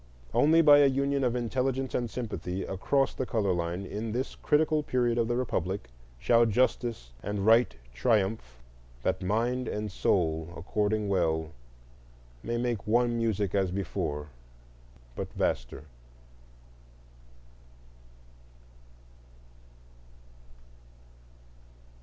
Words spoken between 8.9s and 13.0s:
"That mind and soul according well, May make